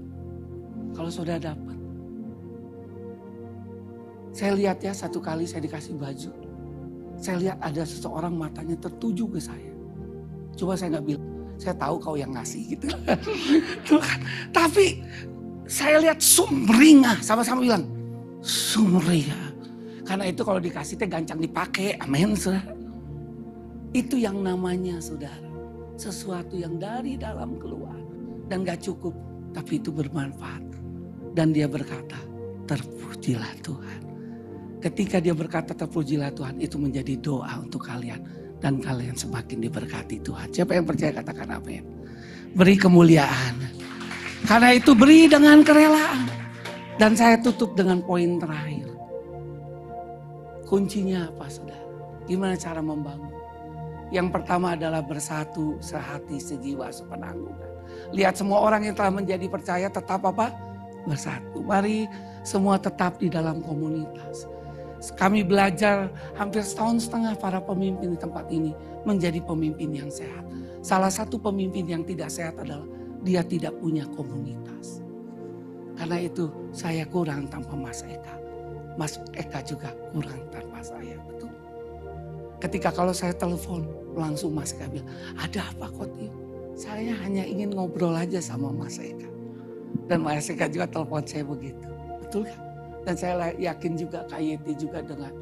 [0.93, 1.77] Kalau sudah dapat.
[4.33, 6.31] Saya lihat ya satu kali saya dikasih baju.
[7.21, 9.71] Saya lihat ada seseorang matanya tertuju ke saya.
[10.57, 11.25] Coba saya nggak bilang,
[11.61, 12.89] saya tahu kau yang ngasih gitu.
[14.57, 15.05] Tapi
[15.69, 17.85] saya lihat sumringah, sama-sama bilang,
[18.41, 19.53] sumringah.
[20.03, 21.95] Karena itu kalau dikasih teh gancang dipakai.
[22.01, 22.35] Amin.
[23.93, 25.45] Itu yang namanya saudara.
[25.93, 27.93] Sesuatu yang dari dalam keluar.
[28.49, 29.13] Dan gak cukup.
[29.53, 30.65] Tapi itu bermanfaat.
[31.37, 32.17] Dan dia berkata,
[32.65, 34.01] terpujilah Tuhan.
[34.81, 36.57] Ketika dia berkata terpujilah Tuhan.
[36.57, 38.25] Itu menjadi doa untuk kalian.
[38.57, 40.49] Dan kalian semakin diberkati Tuhan.
[40.49, 41.85] Siapa yang percaya katakan amin.
[42.57, 43.61] Beri kemuliaan.
[44.49, 46.25] Karena itu beri dengan kerelaan.
[46.97, 48.89] Dan saya tutup dengan poin terakhir.
[50.65, 51.85] Kuncinya apa saudara?
[52.25, 53.32] Gimana cara membangun?
[54.13, 57.71] Yang pertama adalah bersatu, sehati, sejiwa, sepenanggungan.
[58.13, 60.53] Lihat semua orang yang telah menjadi percaya tetap apa?
[61.09, 61.65] Bersatu.
[61.65, 62.05] Mari
[62.45, 64.45] semua tetap di dalam komunitas.
[65.17, 68.71] Kami belajar hampir setahun setengah para pemimpin di tempat ini
[69.03, 70.45] menjadi pemimpin yang sehat.
[70.85, 72.85] Salah satu pemimpin yang tidak sehat adalah
[73.25, 75.03] dia tidak punya komunitas.
[75.97, 78.35] Karena itu saya kurang tanpa Mas Eka.
[78.93, 81.17] Mas Eka juga kurang tanpa saya.
[81.25, 81.52] Betul.
[82.63, 83.83] Ketika kalau saya telepon,
[84.15, 86.31] langsung Mas Eka bilang, ada apa Koti?
[86.79, 89.27] Saya hanya ingin ngobrol aja sama Mas Eka.
[90.07, 91.83] Dan Mas Eka juga telepon saya begitu.
[92.23, 92.59] Betul kan?
[93.03, 95.33] Dan saya yakin juga KYT juga dengan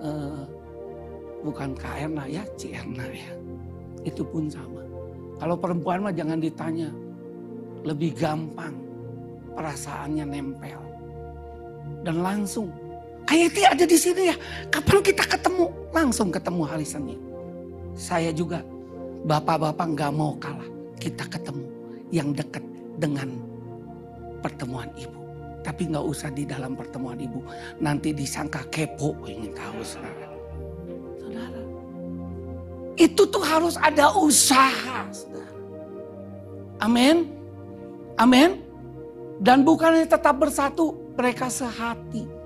[0.00, 0.48] uh,
[1.44, 3.28] bukan Kak Erna ya, Ci Erna ya.
[4.08, 4.80] Itu pun sama.
[5.36, 6.88] Kalau perempuan mah jangan ditanya.
[7.84, 8.74] Lebih gampang
[9.52, 10.80] perasaannya nempel.
[12.08, 12.72] Dan langsung
[13.28, 14.36] Ayati ada di sini ya.
[14.72, 15.68] Kapan kita ketemu?
[15.92, 17.20] Langsung ketemu hari Senin.
[17.92, 18.64] Saya juga
[19.28, 20.64] bapak-bapak nggak mau kalah.
[20.96, 21.68] Kita ketemu
[22.08, 22.64] yang dekat
[22.96, 23.28] dengan
[24.40, 25.20] pertemuan ibu.
[25.60, 27.44] Tapi nggak usah di dalam pertemuan ibu.
[27.84, 30.28] Nanti disangka kepo ingin tahu saudara.
[31.20, 31.62] Saudara.
[32.96, 35.04] Itu tuh harus ada usaha.
[36.80, 37.28] Amin.
[38.16, 38.64] Amin.
[39.36, 40.96] Dan bukannya tetap bersatu.
[41.18, 42.37] Mereka sehati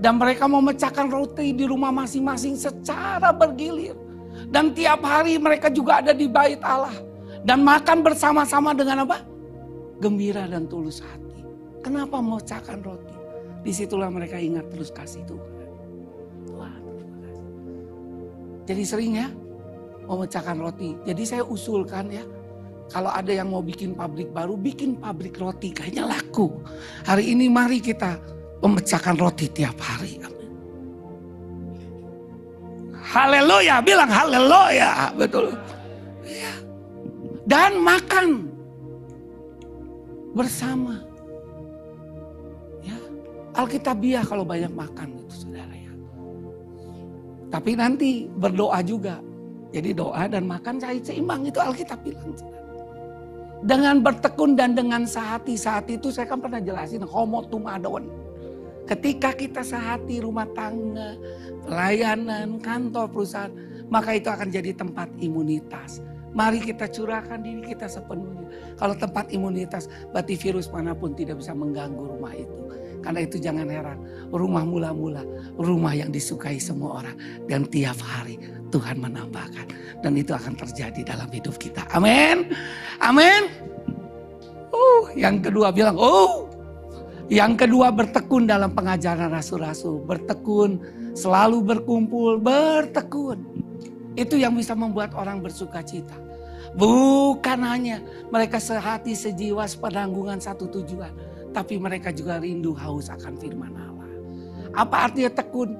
[0.00, 3.92] dan mereka memecahkan roti di rumah masing-masing secara bergilir.
[4.48, 6.96] Dan tiap hari mereka juga ada di bait Allah.
[7.44, 9.20] Dan makan bersama-sama dengan apa?
[10.00, 11.44] Gembira dan tulus hati.
[11.84, 13.16] Kenapa memecahkan roti?
[13.60, 15.52] Di situlah mereka ingat terus kasih Tuhan.
[16.48, 16.80] Tuhan,
[18.64, 19.28] Jadi sering ya
[20.08, 20.96] memecahkan roti.
[21.04, 22.24] Jadi saya usulkan ya.
[22.90, 25.70] Kalau ada yang mau bikin pabrik baru, bikin pabrik roti.
[25.70, 26.58] Kayaknya laku.
[27.06, 30.20] Hari ini mari kita memecahkan roti tiap hari.
[33.10, 35.50] Haleluya, bilang haleluya, betul.
[36.22, 36.54] Ya.
[37.42, 38.46] Dan makan
[40.30, 41.02] bersama.
[42.86, 42.94] Ya,
[43.58, 45.90] Alkitabiah kalau banyak makan itu saudara ya.
[47.50, 49.18] Tapi nanti berdoa juga.
[49.74, 52.30] Jadi doa dan makan seimbang itu Alkitab bilang.
[53.66, 55.58] Dengan bertekun dan dengan sehati.
[55.58, 58.19] Saat itu saya kan pernah jelasin homo tumadon
[58.88, 61.14] Ketika kita sehati rumah tangga,
[61.64, 63.52] pelayanan, kantor, perusahaan,
[63.90, 66.02] maka itu akan jadi tempat imunitas.
[66.30, 68.46] Mari kita curahkan diri kita sepenuhnya.
[68.78, 72.54] Kalau tempat imunitas, berarti virus mana pun tidak bisa mengganggu rumah itu.
[73.00, 73.98] Karena itu jangan heran,
[74.30, 75.24] rumah mula-mula,
[75.56, 77.16] rumah yang disukai semua orang.
[77.50, 78.38] Dan tiap hari
[78.70, 79.66] Tuhan menambahkan.
[80.04, 81.82] Dan itu akan terjadi dalam hidup kita.
[81.90, 82.54] Amin.
[83.02, 83.50] Amin.
[84.70, 86.49] Uh, yang kedua bilang, oh
[87.30, 90.02] yang kedua bertekun dalam pengajaran rasul-rasul.
[90.02, 90.82] Bertekun,
[91.14, 93.38] selalu berkumpul, bertekun.
[94.18, 96.18] Itu yang bisa membuat orang bersuka cita.
[96.74, 98.02] Bukan hanya
[98.34, 101.14] mereka sehati, sejiwa, sepenanggungan, satu tujuan.
[101.54, 104.10] Tapi mereka juga rindu haus akan firman Allah.
[104.74, 105.70] Apa artinya tekun?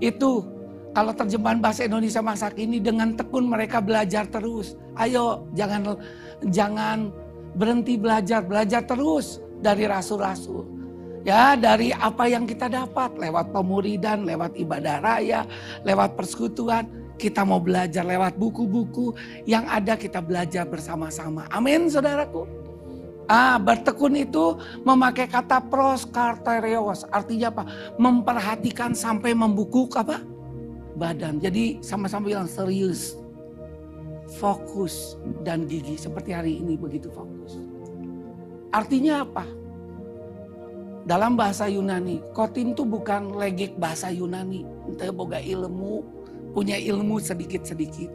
[0.00, 0.48] Itu
[0.96, 4.72] kalau terjemahan bahasa Indonesia masa kini dengan tekun mereka belajar terus.
[4.96, 6.00] Ayo jangan
[6.48, 7.12] jangan
[7.60, 10.83] berhenti belajar, belajar terus dari rasul-rasul
[11.24, 15.48] ya dari apa yang kita dapat lewat pemuridan, lewat ibadah raya,
[15.82, 16.86] lewat persekutuan.
[17.14, 19.14] Kita mau belajar lewat buku-buku
[19.46, 21.46] yang ada kita belajar bersama-sama.
[21.46, 22.42] Amin saudaraku.
[23.24, 27.08] Ah, bertekun itu memakai kata proskarterios.
[27.08, 27.64] Artinya apa?
[27.96, 30.20] Memperhatikan sampai membukuk apa?
[30.98, 31.40] Badan.
[31.40, 33.16] Jadi sama-sama bilang serius.
[34.36, 35.96] Fokus dan gigi.
[35.96, 37.56] Seperti hari ini begitu fokus.
[38.74, 39.63] Artinya apa?
[41.04, 44.64] Dalam bahasa Yunani, kotin itu bukan legik bahasa Yunani.
[44.88, 46.00] Ente boga ilmu,
[46.56, 48.08] punya ilmu sedikit-sedikit.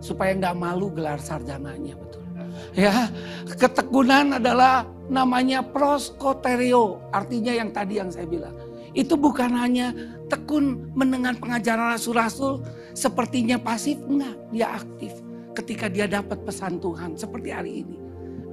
[0.00, 2.24] Supaya nggak malu gelar sarjananya, betul.
[2.72, 3.12] Ya,
[3.60, 7.04] ketekunan adalah namanya proskoterio.
[7.12, 8.56] Artinya yang tadi yang saya bilang.
[8.96, 9.92] Itu bukan hanya
[10.32, 12.64] tekun mendengar pengajaran rasul-rasul
[12.96, 14.00] sepertinya pasif.
[14.08, 15.12] Enggak, dia aktif.
[15.52, 18.00] Ketika dia dapat pesan Tuhan seperti hari ini.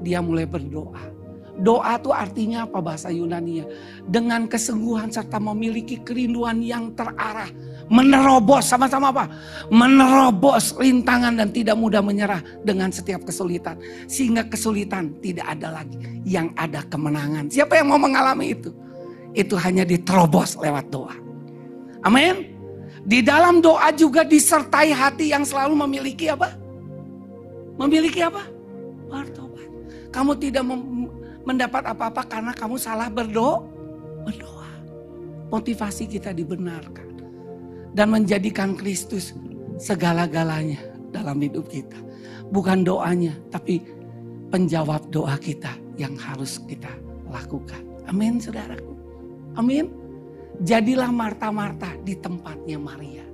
[0.04, 1.23] Dia mulai berdoa
[1.54, 3.66] Doa itu artinya apa bahasa Yunani ya?
[4.10, 7.50] Dengan kesungguhan serta memiliki kerinduan yang terarah
[7.92, 9.26] Menerobos sama-sama apa?
[9.68, 13.76] Menerobos rintangan dan tidak mudah menyerah dengan setiap kesulitan.
[14.08, 16.00] Sehingga kesulitan tidak ada lagi.
[16.24, 17.52] Yang ada kemenangan.
[17.52, 18.72] Siapa yang mau mengalami itu?
[19.36, 21.16] Itu hanya diterobos lewat doa.
[22.08, 22.56] Amin.
[23.04, 26.56] Di dalam doa juga disertai hati yang selalu memiliki apa?
[27.76, 28.48] Memiliki apa?
[29.12, 29.68] Bertobat.
[30.14, 30.64] Kamu tidak
[31.44, 33.64] mendapat apa-apa karena kamu salah berdoa.
[34.24, 34.72] Berdoa.
[35.54, 37.14] Motivasi kita dibenarkan
[37.94, 39.38] dan menjadikan Kristus
[39.78, 40.82] segala-galanya
[41.14, 41.96] dalam hidup kita.
[42.50, 43.86] Bukan doanya, tapi
[44.50, 46.90] penjawab doa kita yang harus kita
[47.30, 47.82] lakukan.
[48.10, 48.94] Amin, saudaraku.
[49.58, 49.94] Amin.
[50.62, 53.26] Jadilah Marta-Marta di tempatnya Maria.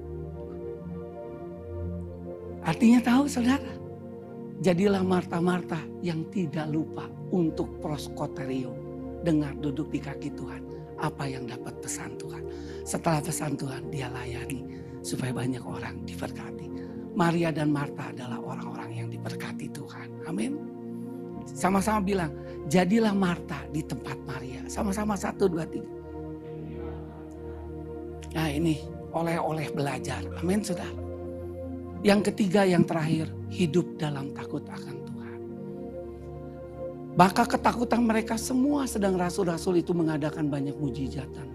[2.63, 3.78] Artinya tahu saudara?
[4.59, 8.75] Jadilah Marta-Marta yang tidak lupa untuk proskoterio.
[9.23, 10.63] Dengar duduk di kaki Tuhan.
[10.99, 12.43] Apa yang dapat pesan Tuhan.
[12.83, 14.67] Setelah pesan Tuhan dia layani
[14.99, 16.67] supaya banyak orang diberkati.
[17.15, 20.27] Maria dan Marta adalah orang-orang yang diberkati Tuhan.
[20.27, 20.59] Amin.
[21.47, 22.31] Sama-sama bilang,
[22.67, 24.67] jadilah Marta di tempat Maria.
[24.67, 25.87] Sama-sama satu, dua, tiga.
[28.35, 28.83] Nah ini
[29.15, 30.21] oleh-oleh belajar.
[30.37, 30.87] Amin sudah.
[32.05, 35.39] Yang ketiga yang terakhir, hidup dalam takut akan Tuhan.
[37.17, 41.49] Bahkan ketakutan mereka semua sedang rasul-rasul itu mengadakan banyak mujizat dan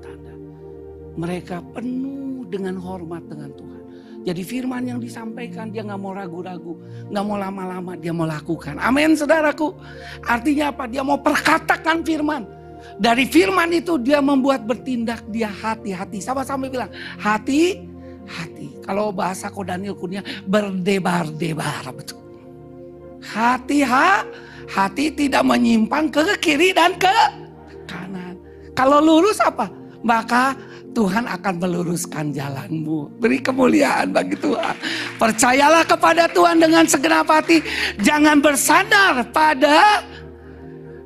[1.15, 3.83] mereka penuh dengan hormat dengan Tuhan.
[4.25, 6.81] Jadi firman yang disampaikan dia nggak mau ragu-ragu,
[7.13, 8.81] nggak mau lama-lama dia mau lakukan.
[8.81, 9.77] Amin saudaraku.
[10.25, 10.89] Artinya apa?
[10.89, 12.49] Dia mau perkatakan firman.
[12.97, 16.25] Dari firman itu dia membuat bertindak dia hati-hati.
[16.25, 16.89] Sama-sama bilang
[17.21, 17.85] hati,
[18.25, 18.74] hati.
[18.85, 22.21] Kalau bahasa Kodaniel kunya berdebar-debar betul.
[23.25, 24.29] Hati ha,
[24.69, 27.17] hati tidak menyimpan ke kiri dan ke
[27.89, 28.37] kanan.
[28.77, 29.73] Kalau lurus apa?
[30.05, 30.53] Maka
[30.95, 33.19] Tuhan akan meluruskan jalanmu.
[33.19, 34.77] Beri kemuliaan bagi Tuhan.
[35.19, 37.65] Percayalah kepada Tuhan dengan segenap hati.
[37.99, 40.07] Jangan bersandar pada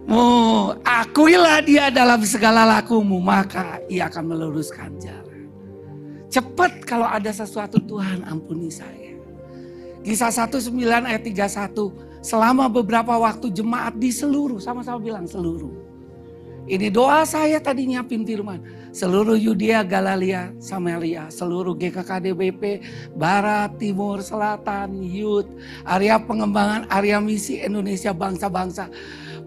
[0.04, 0.76] mu.
[0.84, 3.22] Akuilah dia dalam segala lakumu.
[3.22, 5.27] Maka ia akan meluruskan jalan.
[6.28, 9.16] Cepat kalau ada sesuatu Tuhan ampuni saya.
[10.04, 11.72] Kisah 19 ayat 31.
[12.20, 14.60] Selama beberapa waktu jemaat di seluruh.
[14.60, 15.88] Sama-sama bilang seluruh.
[16.68, 18.60] Ini doa saya tadi nyiapin firman
[18.92, 22.84] seluruh Yudea, Galalia, Samaria, seluruh GKKDBP,
[23.16, 25.48] Barat, Timur, Selatan, Yud,
[25.84, 28.92] area pengembangan, area misi Indonesia bangsa-bangsa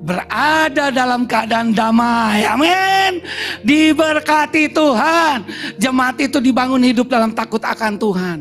[0.02, 2.44] berada dalam keadaan damai.
[2.46, 3.22] Amin.
[3.62, 5.46] Diberkati Tuhan.
[5.78, 8.40] Jemaat itu dibangun hidup dalam takut akan Tuhan.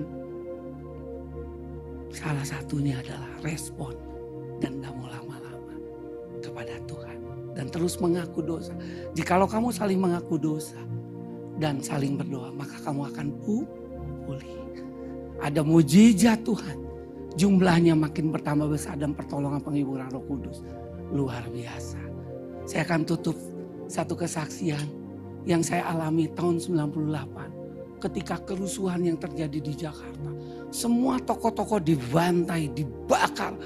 [2.11, 3.95] Salah satunya adalah respon
[4.59, 5.75] dan gak mau lama-lama
[6.43, 7.17] kepada Tuhan
[7.55, 8.75] dan terus mengaku dosa.
[9.15, 10.81] Jikalau kamu saling mengaku dosa,
[11.61, 14.57] dan saling berdoa, maka kamu akan pulih.
[15.45, 16.77] Ada mujizat Tuhan.
[17.37, 20.65] Jumlahnya makin bertambah besar dan pertolongan penghiburan Roh Kudus
[21.11, 22.01] luar biasa.
[22.67, 23.37] Saya akan tutup
[23.91, 24.87] satu kesaksian
[25.45, 30.31] yang saya alami tahun 98 ketika kerusuhan yang terjadi di Jakarta.
[30.71, 33.59] Semua toko-toko dibantai, dibakar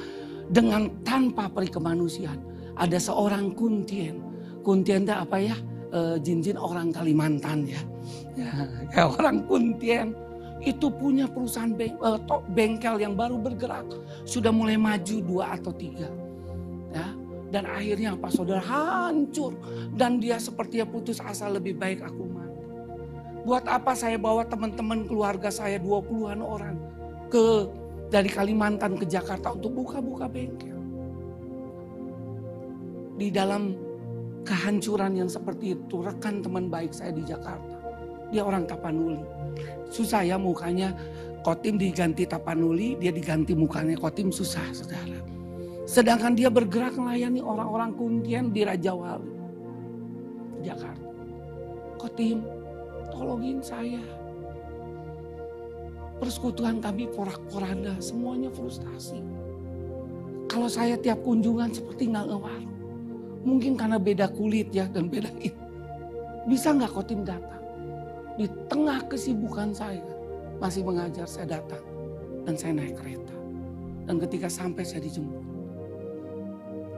[0.48, 2.40] dengan tanpa perikemanusiaan.
[2.74, 4.18] Ada seorang kuntien.
[4.64, 5.54] Kuntien itu apa ya?
[5.94, 7.80] uh, jin-jin orang Kalimantan ya.
[8.34, 8.50] ya.
[8.90, 10.12] Ya, orang Kuntien
[10.64, 12.18] itu punya perusahaan beng, uh,
[12.52, 13.86] bengkel yang baru bergerak.
[14.26, 16.10] Sudah mulai maju dua atau tiga.
[16.90, 17.06] Ya.
[17.54, 19.54] Dan akhirnya apa saudara hancur.
[19.94, 22.66] Dan dia sepertinya putus asa lebih baik aku mati.
[23.46, 26.74] Buat apa saya bawa teman-teman keluarga saya 20-an orang
[27.30, 27.70] ke
[28.10, 30.74] dari Kalimantan ke Jakarta untuk buka-buka bengkel.
[33.14, 33.78] Di dalam
[34.44, 36.04] kehancuran yang seperti itu.
[36.04, 37.74] Rekan teman baik saya di Jakarta.
[38.34, 39.22] Dia orang Tapanuli.
[39.88, 40.92] Susah ya mukanya.
[41.44, 45.33] Kotim diganti Tapanuli, dia diganti mukanya Kotim susah saudara.
[45.84, 49.32] Sedangkan dia bergerak melayani orang-orang kuntien di Raja Wali.
[50.64, 51.12] Jakarta.
[52.00, 52.40] Kotim,
[53.12, 54.00] tolongin saya.
[56.16, 59.20] Persekutuan kami porak-poranda, semuanya frustasi.
[60.48, 62.72] Kalau saya tiap kunjungan seperti nggak ngewaru.
[63.44, 65.60] Mungkin karena beda kulit ya dan beda itu.
[66.48, 67.60] Bisa nggak Kotim datang?
[68.40, 70.00] Di tengah kesibukan saya
[70.64, 71.84] masih mengajar saya datang
[72.48, 73.36] dan saya naik kereta.
[74.08, 75.53] Dan ketika sampai saya dijemput.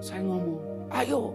[0.00, 0.60] Saya ngomong,
[0.92, 1.32] ayo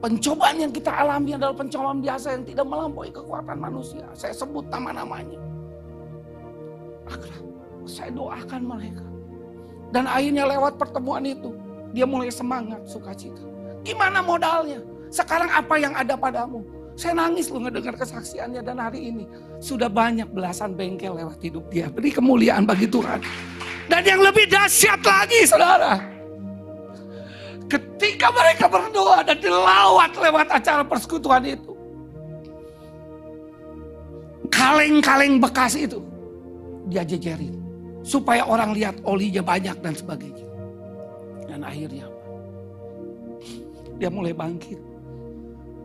[0.00, 4.04] pencobaan yang kita alami adalah pencobaan biasa yang tidak melampaui kekuatan manusia.
[4.12, 5.40] Saya sebut nama-namanya.
[7.08, 7.44] Akrab,
[7.88, 9.06] saya doakan mereka.
[9.94, 11.54] Dan akhirnya lewat pertemuan itu,
[11.94, 13.40] dia mulai semangat, sukacita.
[13.86, 14.82] Gimana modalnya?
[15.08, 16.66] Sekarang apa yang ada padamu?
[16.96, 19.28] Saya nangis loh ngedengar kesaksiannya dan hari ini
[19.60, 21.92] sudah banyak belasan bengkel lewat hidup dia.
[21.92, 23.20] Beri kemuliaan bagi Tuhan.
[23.86, 26.15] Dan yang lebih dahsyat lagi saudara.
[27.66, 31.72] Ketika mereka berdoa dan dilawat lewat acara persekutuan itu.
[34.46, 35.98] Kaleng-kaleng bekas itu
[36.86, 37.58] dia jejerin.
[38.06, 40.46] Supaya orang lihat olinya banyak dan sebagainya.
[41.50, 42.06] Dan akhirnya
[43.98, 44.78] dia mulai bangkit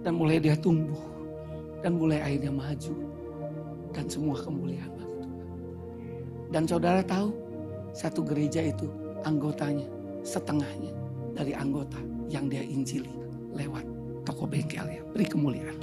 [0.06, 1.02] dan mulai dia tumbuh.
[1.82, 2.94] Dan mulai akhirnya maju.
[3.90, 4.94] Dan semua kemuliaan.
[6.54, 7.32] Dan saudara tahu,
[7.96, 8.86] satu gereja itu
[9.24, 9.88] anggotanya
[10.22, 11.01] setengahnya
[11.36, 11.98] dari anggota
[12.32, 13.12] yang dia injili
[13.56, 13.84] lewat
[14.24, 15.02] toko bengkel ya.
[15.12, 15.78] Beri kemuliaan.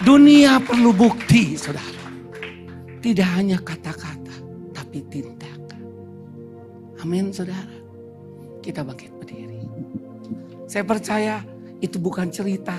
[0.00, 2.00] Dunia perlu bukti saudara.
[3.00, 4.36] Tidak hanya kata-kata,
[4.76, 5.82] tapi tindakan.
[7.00, 7.72] Amin saudara.
[8.60, 9.64] Kita bangkit berdiri.
[10.68, 11.40] Saya percaya
[11.80, 12.76] itu bukan cerita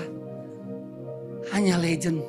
[1.50, 2.22] hanya legend.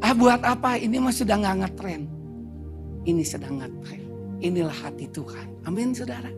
[0.00, 0.80] Ah buat apa?
[0.80, 2.08] Ini mah sudah nggak ngetren.
[3.04, 4.02] Ini sedang ngetren.
[4.40, 5.68] Inilah hati Tuhan.
[5.68, 6.32] Amin saudara.